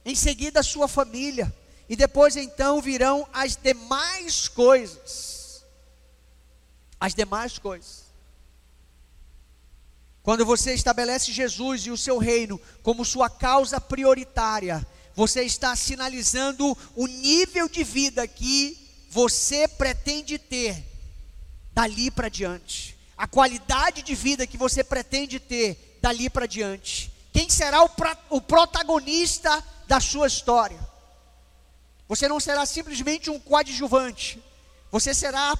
[0.04, 1.54] Em seguida, a sua família.
[1.88, 5.64] E depois então virão as demais coisas.
[6.98, 8.04] As demais coisas.
[10.22, 16.76] Quando você estabelece Jesus e o seu reino como sua causa prioritária, você está sinalizando
[16.94, 18.78] o nível de vida que
[19.10, 20.86] você pretende ter
[21.72, 27.12] dali para diante, a qualidade de vida que você pretende ter dali para diante.
[27.32, 27.90] Quem será o,
[28.30, 30.78] o protagonista da sua história?
[32.06, 34.40] Você não será simplesmente um coadjuvante,
[34.88, 35.52] você será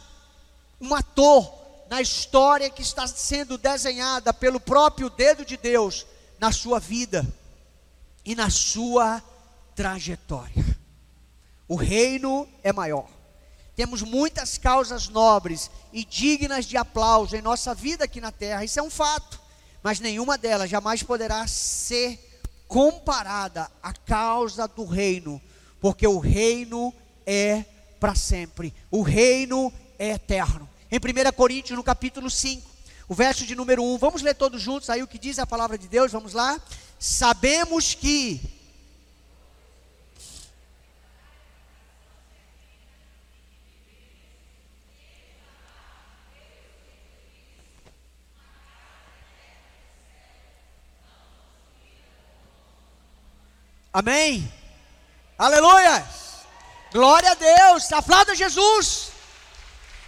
[0.80, 1.52] um ator
[1.90, 6.06] na história que está sendo desenhada pelo próprio dedo de Deus
[6.38, 7.26] na sua vida
[8.24, 9.20] e na sua
[9.74, 10.64] trajetória.
[11.66, 13.08] O reino é maior.
[13.74, 18.78] Temos muitas causas nobres e dignas de aplauso em nossa vida aqui na terra, isso
[18.78, 19.40] é um fato,
[19.82, 22.29] mas nenhuma delas jamais poderá ser
[22.70, 25.42] comparada à causa do reino,
[25.80, 26.94] porque o reino
[27.26, 27.64] é
[27.98, 30.70] para sempre, o reino é eterno.
[30.88, 32.70] Em 1 Coríntios, no capítulo 5,
[33.08, 35.76] o verso de número 1, vamos ler todos juntos aí o que diz a palavra
[35.76, 36.60] de Deus, vamos lá?
[36.96, 38.40] Sabemos que
[53.92, 54.52] Amém?
[55.36, 56.06] Aleluia!
[56.92, 57.92] Glória a Deus!
[57.92, 59.10] Aplauda Jesus!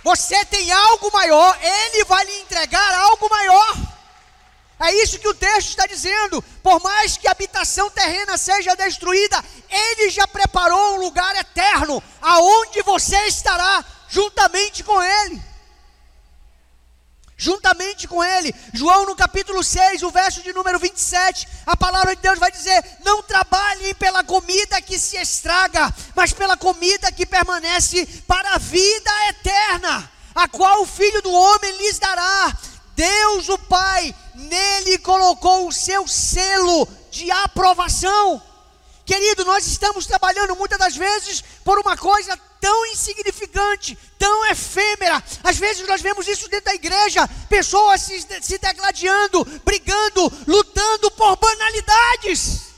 [0.05, 3.76] Você tem algo maior, Ele vai lhe entregar algo maior.
[4.80, 6.43] É isso que o texto está dizendo.
[6.62, 12.83] Por mais que a habitação terrena seja destruída, Ele já preparou um lugar eterno, aonde
[12.83, 15.51] você estará juntamente com Ele
[17.43, 18.55] juntamente com ele.
[18.72, 22.84] João no capítulo 6, o verso de número 27, a palavra de Deus vai dizer:
[23.05, 29.11] Não trabalhem pela comida que se estraga, mas pela comida que permanece para a vida
[29.30, 30.11] eterna.
[30.34, 32.57] a qual o Filho do Homem lhes dará.
[32.95, 38.40] Deus, o Pai, nele colocou o seu selo de aprovação.
[39.05, 45.22] Querido, nós estamos trabalhando muitas das vezes por uma coisa tão insignificante, tão efêmera.
[45.42, 51.36] Às vezes nós vemos isso dentro da igreja: pessoas se, se degladiando, brigando, lutando por
[51.36, 52.72] banalidades.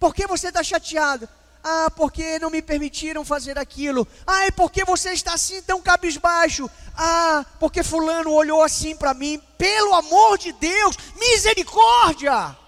[0.00, 1.28] Por que você está chateado?
[1.62, 4.08] Ah, porque não me permitiram fazer aquilo.
[4.26, 6.68] Ah, é porque você está assim tão cabisbaixo.
[6.96, 9.40] Ah, porque Fulano olhou assim para mim.
[9.56, 12.61] Pelo amor de Deus, misericórdia!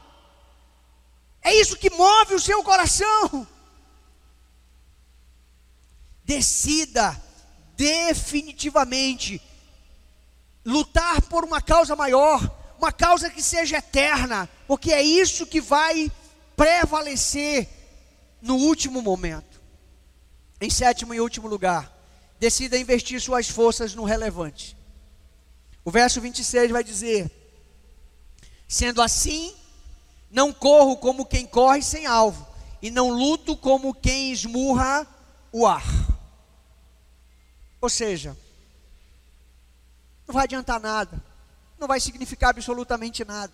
[1.45, 3.47] É isso que move o seu coração.
[6.24, 7.22] Decida
[7.76, 9.42] definitivamente
[10.64, 12.40] lutar por uma causa maior,
[12.78, 16.11] uma causa que seja eterna, porque é isso que vai
[16.57, 17.68] prevalecer
[18.40, 19.61] no último momento.
[20.59, 21.92] Em sétimo e último lugar,
[22.40, 24.74] decida investir suas forças no relevante.
[25.84, 27.30] O verso 26 vai dizer:
[28.66, 29.55] Sendo assim,
[30.35, 32.45] não corro como quem corre sem alvo,
[32.82, 35.07] e não luto como quem esmurra
[35.53, 35.85] o ar.
[37.80, 38.37] Ou seja,
[40.26, 41.22] não vai adiantar nada,
[41.78, 43.53] não vai significar absolutamente nada,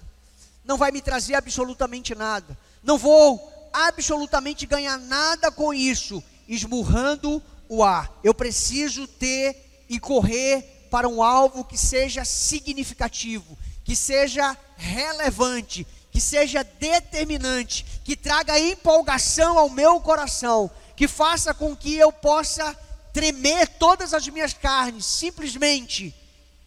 [0.65, 7.85] não vai me trazer absolutamente nada, não vou absolutamente ganhar nada com isso, esmurrando o
[7.85, 8.11] ar.
[8.25, 16.21] Eu preciso ter e correr para um alvo que seja significativo, que seja relevante, que
[16.21, 22.77] seja determinante, que traga empolgação ao meu coração, que faça com que eu possa
[23.13, 26.15] tremer todas as minhas carnes, simplesmente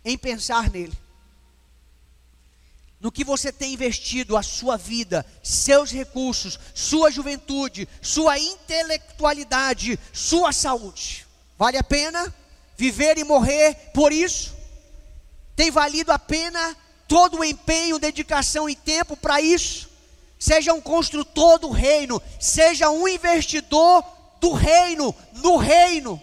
[0.03, 0.97] em pensar nele.
[2.99, 10.53] No que você tem investido a sua vida, seus recursos, sua juventude, sua intelectualidade, sua
[10.53, 11.27] saúde.
[11.57, 12.33] Vale a pena
[12.77, 14.55] viver e morrer por isso?
[15.53, 16.77] Tem valido a pena
[17.13, 19.87] todo o empenho, dedicação e tempo para isso.
[20.39, 24.03] Seja um construtor do reino, seja um investidor
[24.41, 26.19] do reino, no reino.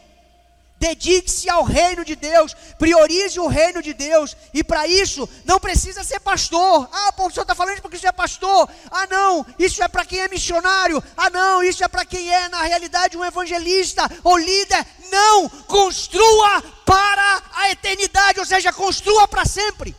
[0.80, 6.02] Dedique-se ao reino de Deus, priorize o reino de Deus, e para isso não precisa
[6.02, 6.88] ser pastor.
[6.92, 8.68] Ah, o senhor está falando isso porque você é pastor.
[8.90, 11.00] Ah, não, isso é para quem é missionário.
[11.16, 14.84] Ah, não, isso é para quem é, na realidade, um evangelista ou líder.
[15.12, 19.94] Não, construa para a eternidade, ou seja, construa para sempre.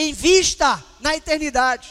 [0.00, 1.88] Invista na eternidade.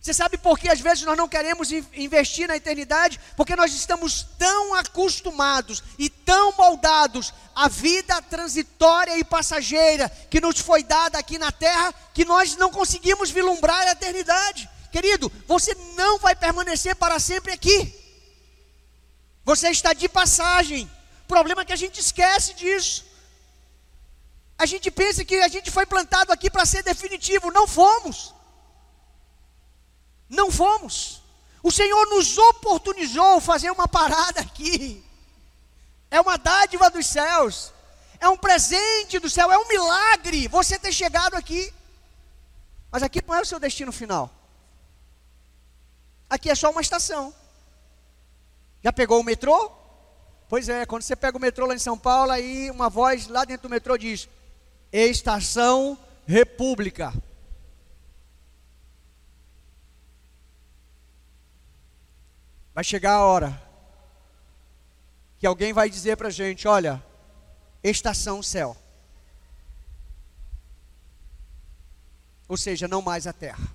[0.00, 3.18] Você sabe por que às vezes nós não queremos investir na eternidade?
[3.36, 10.60] Porque nós estamos tão acostumados e tão moldados à vida transitória e passageira que nos
[10.60, 14.70] foi dada aqui na terra, que nós não conseguimos vislumbrar a eternidade.
[14.92, 17.92] Querido, você não vai permanecer para sempre aqui.
[19.44, 20.88] Você está de passagem.
[21.24, 23.07] O problema é que a gente esquece disso.
[24.58, 27.52] A gente pensa que a gente foi plantado aqui para ser definitivo.
[27.52, 28.34] Não fomos.
[30.28, 31.22] Não fomos.
[31.62, 35.04] O Senhor nos oportunizou fazer uma parada aqui.
[36.10, 37.72] É uma dádiva dos céus.
[38.18, 39.50] É um presente do céu.
[39.52, 41.72] É um milagre você ter chegado aqui.
[42.90, 44.28] Mas aqui não é o seu destino final.
[46.28, 47.32] Aqui é só uma estação.
[48.82, 49.70] Já pegou o metrô?
[50.48, 53.44] Pois é, quando você pega o metrô lá em São Paulo, aí uma voz lá
[53.44, 54.28] dentro do metrô diz:
[54.92, 57.12] Estação República.
[62.74, 63.68] Vai chegar a hora
[65.38, 67.02] que alguém vai dizer para a gente: olha,
[67.82, 68.76] estação céu.
[72.48, 73.68] Ou seja, não mais a terra.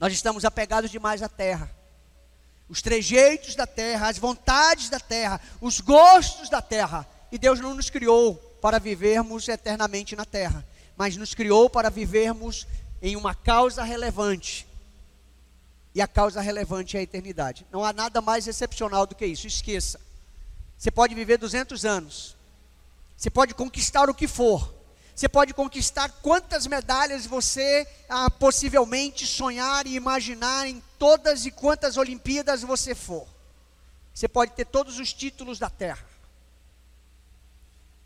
[0.00, 1.70] Nós estamos apegados demais à terra.
[2.68, 7.06] Os trejeitos da terra, as vontades da terra, os gostos da terra.
[7.30, 12.66] E Deus não nos criou para vivermos eternamente na terra, mas nos criou para vivermos
[13.02, 14.66] em uma causa relevante.
[15.94, 17.66] E a causa relevante é a eternidade.
[17.70, 20.00] Não há nada mais excepcional do que isso, esqueça.
[20.78, 22.34] Você pode viver 200 anos,
[23.14, 24.74] você pode conquistar o que for,
[25.14, 31.98] você pode conquistar quantas medalhas você ah, possivelmente sonhar e imaginar em todas e quantas
[31.98, 33.28] Olimpíadas você for.
[34.14, 36.13] Você pode ter todos os títulos da terra.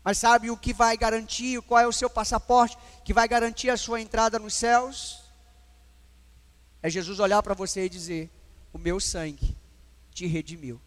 [0.03, 3.77] Mas sabe o que vai garantir, qual é o seu passaporte que vai garantir a
[3.77, 5.23] sua entrada nos céus?
[6.81, 8.29] É Jesus olhar para você e dizer:
[8.71, 9.55] O meu sangue
[10.11, 10.79] te redimiu.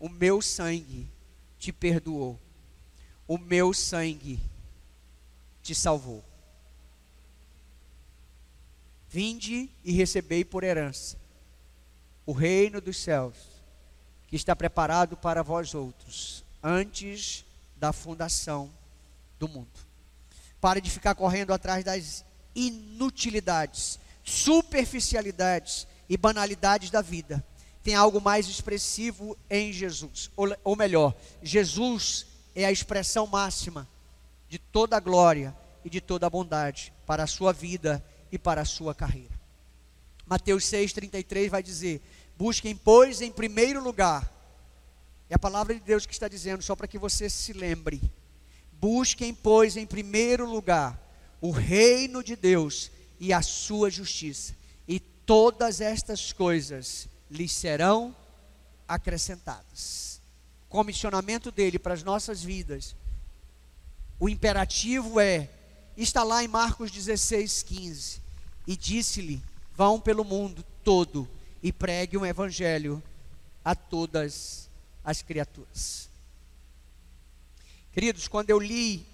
[0.00, 1.08] O meu sangue
[1.58, 2.40] te perdoou.
[3.28, 4.40] O meu sangue
[5.62, 6.24] te salvou.
[9.08, 11.20] Vinde e recebei por herança
[12.24, 13.36] o reino dos céus,
[14.26, 17.44] que está preparado para vós outros antes
[17.82, 18.72] da fundação
[19.40, 19.80] do mundo.
[20.60, 22.24] Pare de ficar correndo atrás das
[22.54, 27.44] inutilidades, superficialidades e banalidades da vida.
[27.82, 30.30] Tem algo mais expressivo em Jesus.
[30.36, 31.12] Ou, ou melhor,
[31.42, 32.24] Jesus
[32.54, 33.88] é a expressão máxima
[34.48, 35.52] de toda a glória
[35.84, 39.34] e de toda a bondade para a sua vida e para a sua carreira.
[40.24, 42.00] Mateus 6,33 vai dizer:
[42.38, 44.32] Busquem, pois, em primeiro lugar,
[45.32, 48.02] é a palavra de Deus que está dizendo, só para que você se lembre.
[48.70, 51.00] Busquem, pois, em primeiro lugar,
[51.40, 54.54] o reino de Deus e a sua justiça,
[54.86, 58.14] e todas estas coisas lhes serão
[58.86, 60.20] acrescentadas.
[60.66, 62.94] O comissionamento dele para as nossas vidas,
[64.20, 65.48] o imperativo é,
[65.96, 68.20] está lá em Marcos 16, 15,
[68.66, 69.42] e disse-lhe:
[69.74, 71.26] Vão pelo mundo todo
[71.62, 73.02] e pregue um evangelho
[73.64, 74.70] a todas
[75.04, 76.08] as criaturas.
[77.92, 79.06] Queridos, quando eu li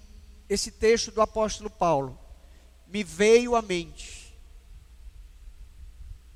[0.49, 2.19] esse texto do apóstolo Paulo,
[2.87, 4.29] me veio à mente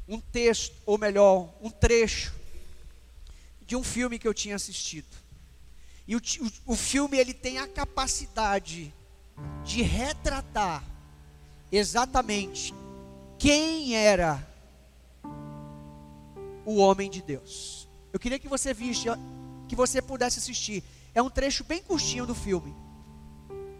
[0.09, 2.35] um texto, ou melhor, um trecho
[3.65, 5.07] de um filme que eu tinha assistido.
[6.07, 6.21] E o,
[6.67, 8.93] o, filme ele tem a capacidade
[9.65, 10.85] de retratar
[11.71, 12.75] exatamente
[13.39, 14.47] quem era
[16.67, 17.89] o homem de Deus.
[18.13, 19.09] Eu queria que você visse,
[19.73, 20.85] que você pudesse assistir.
[21.15, 22.77] É um trecho bem curtinho do filme.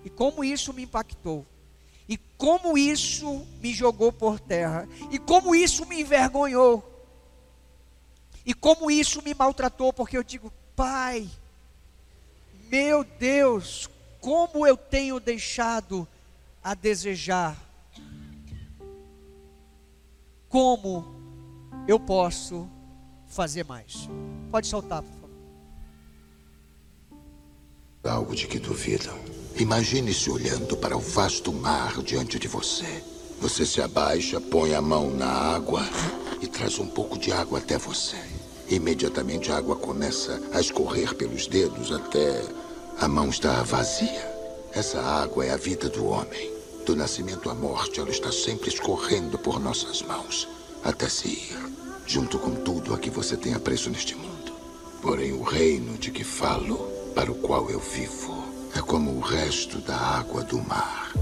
[0.03, 1.45] E como isso me impactou.
[2.09, 4.89] E como isso me jogou por terra.
[5.11, 6.83] E como isso me envergonhou.
[8.47, 11.29] E como isso me maltratou, porque eu digo, Pai,
[12.71, 13.87] meu Deus,
[14.19, 16.09] como eu tenho deixado
[16.65, 17.55] a desejar
[20.49, 21.05] como
[21.87, 22.67] eu posso
[23.27, 24.09] fazer mais.
[24.51, 25.22] Pode soltar, por favor.
[28.05, 29.17] Algo de que duvidam.
[29.55, 33.01] Imagine-se olhando para o vasto mar diante de você.
[33.41, 35.89] Você se abaixa, põe a mão na água
[36.41, 38.17] e traz um pouco de água até você.
[38.69, 42.45] Imediatamente a água começa a escorrer pelos dedos até
[42.99, 44.33] a mão estar vazia.
[44.73, 46.51] Essa água é a vida do homem.
[46.85, 50.49] Do nascimento à morte, ela está sempre escorrendo por nossas mãos,
[50.83, 51.57] até se ir,
[52.05, 54.53] junto com tudo a que você tem apreço neste mundo.
[55.01, 58.45] Porém, o reino de que falo, para o qual eu vivo,
[58.77, 61.13] é como o resto da água do mar.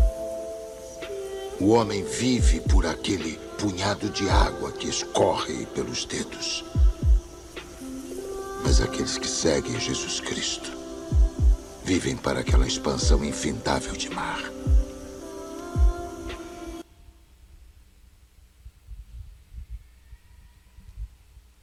[1.60, 6.64] O homem vive por aquele punhado de água que escorre pelos dedos.
[8.62, 10.70] Mas aqueles que seguem Jesus Cristo
[11.84, 14.50] vivem para aquela expansão infindável de mar.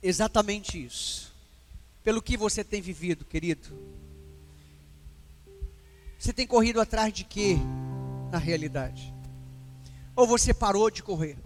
[0.07, 1.33] exatamente isso.
[2.03, 3.67] Pelo que você tem vivido, querido?
[6.17, 7.57] Você tem corrido atrás de quê,
[8.31, 9.13] na realidade?
[10.15, 11.37] Ou você parou de correr?